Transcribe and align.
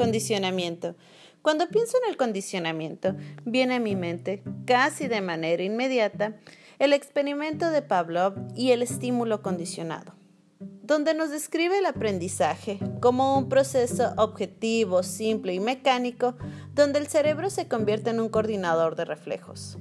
Condicionamiento. 0.00 0.96
Cuando 1.42 1.68
pienso 1.68 1.98
en 2.02 2.10
el 2.10 2.16
condicionamiento, 2.16 3.16
viene 3.44 3.74
a 3.74 3.80
mi 3.80 3.96
mente, 3.96 4.42
casi 4.64 5.08
de 5.08 5.20
manera 5.20 5.62
inmediata, 5.62 6.38
el 6.78 6.94
experimento 6.94 7.68
de 7.68 7.82
Pavlov 7.82 8.32
y 8.56 8.70
el 8.70 8.80
estímulo 8.80 9.42
condicionado, 9.42 10.14
donde 10.58 11.12
nos 11.12 11.28
describe 11.28 11.76
el 11.76 11.84
aprendizaje 11.84 12.78
como 13.02 13.36
un 13.36 13.50
proceso 13.50 14.14
objetivo, 14.16 15.02
simple 15.02 15.52
y 15.52 15.60
mecánico, 15.60 16.34
donde 16.74 16.98
el 16.98 17.06
cerebro 17.06 17.50
se 17.50 17.68
convierte 17.68 18.08
en 18.08 18.20
un 18.20 18.30
coordinador 18.30 18.96
de 18.96 19.04
reflejos. 19.04 19.76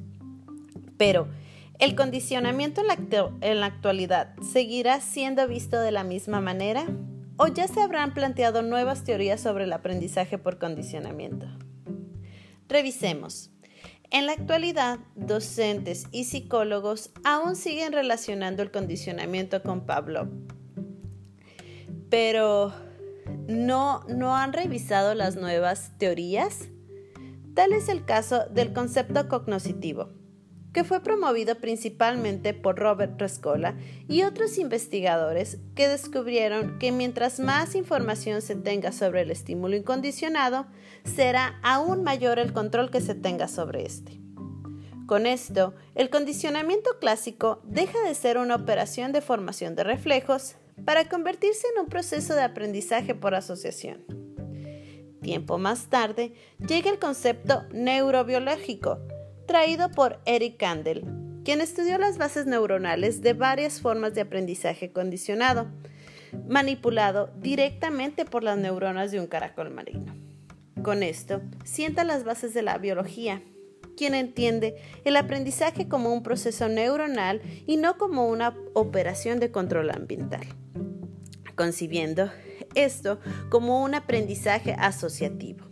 Pero, 0.98 1.30
¿el 1.80 1.96
condicionamiento 1.96 2.82
en 2.82 3.60
la, 3.62 3.66
actualidad 3.66 4.36
seguirá 4.42 5.00
siendo 5.00 5.48
visto 5.48 5.80
de 5.80 5.92
la 5.94 6.04
misma 6.04 6.42
manera? 6.42 6.86
O 7.40 7.48
ya 7.48 7.70
se 7.70 7.82
habrán 7.82 8.14
planteado 8.14 8.62
nuevas 8.62 9.06
teorías 9.06 9.40
sobre 9.40 9.64
el 9.64 9.72
aprendizaje 9.72 10.38
por 10.38 10.60
condicionamiento. 10.60 11.48
Revisemos. 12.68 13.50
En 14.12 14.26
la 14.26 14.34
actualidad, 14.34 15.00
docentes 15.16 16.08
y 16.12 16.26
psicólogos 16.26 17.12
aún 17.24 17.56
siguen 17.56 17.94
relacionando 17.94 18.62
el 18.62 18.72
condicionamiento 18.72 19.64
con 19.64 19.86
Pablo, 19.86 20.28
pero 22.10 22.74
¿no, 23.48 24.04
no 24.10 24.36
han 24.36 24.52
revisado 24.52 25.16
las 25.16 25.38
nuevas 25.38 25.98
teorías? 25.98 26.68
Tal 27.54 27.72
es 27.72 27.88
el 27.88 28.04
caso 28.04 28.48
del 28.50 28.74
concepto 28.74 29.30
cognoscitivo 29.30 30.10
que 30.74 30.84
fue 30.84 31.02
promovido 31.02 31.56
principalmente 31.56 32.54
por 32.54 32.78
Robert 32.78 33.20
Rescola 33.20 33.76
y 34.08 34.24
otros 34.24 34.58
investigadores 34.58 35.58
que 35.76 35.88
descubrieron 35.88 36.78
que 36.80 36.92
mientras 36.92 37.40
más 37.40 37.76
información 37.76 38.42
se 38.42 38.56
tenga 38.56 38.92
sobre 38.92 39.22
el 39.22 39.32
estímulo 39.32 39.76
incondicionado, 39.76 40.68
será 41.04 41.60
aún 41.64 42.04
mayor 42.04 42.40
el 42.40 42.54
control 42.54 42.92
que 42.92 43.02
se 43.02 43.16
tenga 43.16 43.48
sobre 43.48 43.86
este. 43.86 44.20
Con 45.08 45.26
esto, 45.26 45.74
el 45.96 46.12
condicionamiento 46.12 47.00
clásico 47.00 47.62
deja 47.64 48.00
de 48.04 48.14
ser 48.14 48.38
una 48.38 48.56
operación 48.56 49.12
de 49.12 49.22
formación 49.22 49.76
de 49.76 49.84
reflejos 49.84 50.56
para 50.86 51.10
convertirse 51.10 51.66
en 51.74 51.82
un 51.82 51.90
proceso 51.90 52.36
de 52.36 52.44
aprendizaje 52.44 53.16
por 53.16 53.34
asociación. 53.34 54.06
Tiempo 55.22 55.58
más 55.58 55.90
tarde 55.90 56.34
llega 56.66 56.92
el 56.92 57.00
concepto 57.00 57.64
neurobiológico, 57.72 59.00
traído 59.50 59.90
por 59.90 60.20
Eric 60.26 60.58
Kandel, 60.58 61.06
quien 61.44 61.60
estudió 61.60 61.98
las 61.98 62.20
bases 62.20 62.46
neuronales 62.46 63.24
de 63.24 63.34
varias 63.34 63.82
formas 63.82 64.14
de 64.14 64.22
aprendizaje 64.22 64.92
condicionado, 64.92 65.66
manipulado 66.48 67.32
directamente 67.40 68.26
por 68.26 68.44
las 68.44 68.60
neuronas 68.60 69.10
de 69.12 69.20
un 69.20 69.26
caracol 69.26 69.72
marino. 69.72 70.16
Con 70.84 71.02
esto, 71.02 71.42
sienta 71.64 72.04
las 72.04 72.26
bases 72.26 72.54
de 72.54 72.62
la 72.62 72.78
biología, 72.78 73.42
quien 73.98 74.14
entiende 74.14 74.76
el 75.04 75.16
aprendizaje 75.16 75.88
como 75.88 76.14
un 76.14 76.22
proceso 76.22 76.70
neuronal 76.70 77.42
y 77.66 77.78
no 77.78 77.98
como 77.98 78.28
una 78.28 78.56
operación 78.76 79.40
de 79.40 79.50
control 79.50 79.90
ambiental, 79.90 80.46
concibiendo 81.56 82.30
esto 82.76 83.20
como 83.50 83.84
un 83.84 83.96
aprendizaje 83.96 84.76
asociativo. 84.78 85.69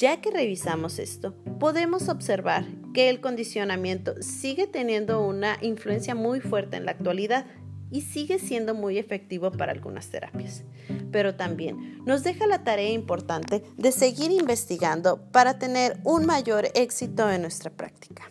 Ya 0.00 0.22
que 0.22 0.30
revisamos 0.30 0.98
esto, 0.98 1.34
podemos 1.58 2.08
observar 2.08 2.64
que 2.94 3.10
el 3.10 3.20
condicionamiento 3.20 4.14
sigue 4.22 4.66
teniendo 4.66 5.20
una 5.20 5.58
influencia 5.60 6.14
muy 6.14 6.40
fuerte 6.40 6.78
en 6.78 6.86
la 6.86 6.92
actualidad 6.92 7.44
y 7.90 8.00
sigue 8.00 8.38
siendo 8.38 8.74
muy 8.74 8.96
efectivo 8.96 9.52
para 9.52 9.72
algunas 9.72 10.08
terapias. 10.08 10.64
Pero 11.12 11.34
también 11.34 12.02
nos 12.06 12.24
deja 12.24 12.46
la 12.46 12.64
tarea 12.64 12.88
importante 12.88 13.62
de 13.76 13.92
seguir 13.92 14.30
investigando 14.30 15.20
para 15.32 15.58
tener 15.58 15.98
un 16.04 16.24
mayor 16.24 16.68
éxito 16.74 17.30
en 17.30 17.42
nuestra 17.42 17.70
práctica. 17.70 18.22